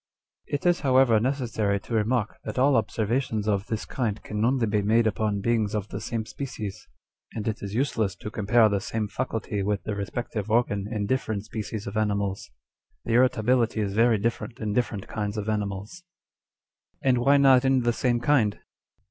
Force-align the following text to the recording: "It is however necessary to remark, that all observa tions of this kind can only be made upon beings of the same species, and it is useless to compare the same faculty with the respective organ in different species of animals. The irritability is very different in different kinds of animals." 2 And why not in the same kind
"It 0.55 0.65
is 0.65 0.79
however 0.79 1.19
necessary 1.19 1.79
to 1.81 1.93
remark, 1.93 2.39
that 2.43 2.57
all 2.57 2.73
observa 2.73 3.21
tions 3.21 3.47
of 3.47 3.67
this 3.67 3.85
kind 3.85 4.19
can 4.23 4.43
only 4.43 4.65
be 4.65 4.81
made 4.81 5.05
upon 5.05 5.41
beings 5.41 5.75
of 5.75 5.89
the 5.89 6.01
same 6.01 6.25
species, 6.25 6.87
and 7.33 7.47
it 7.47 7.61
is 7.61 7.75
useless 7.75 8.15
to 8.15 8.31
compare 8.31 8.67
the 8.67 8.81
same 8.81 9.07
faculty 9.07 9.61
with 9.61 9.83
the 9.83 9.93
respective 9.93 10.49
organ 10.49 10.87
in 10.91 11.05
different 11.05 11.45
species 11.45 11.85
of 11.85 11.97
animals. 11.97 12.49
The 13.05 13.13
irritability 13.13 13.79
is 13.79 13.93
very 13.93 14.17
different 14.17 14.59
in 14.59 14.73
different 14.73 15.07
kinds 15.07 15.37
of 15.37 15.47
animals." 15.47 16.01
2 17.03 17.09
And 17.09 17.17
why 17.19 17.37
not 17.37 17.63
in 17.63 17.81
the 17.81 17.93
same 17.93 18.19
kind 18.19 18.57